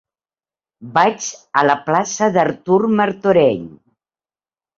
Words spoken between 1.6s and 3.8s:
a la plaça d'Artur Martorell.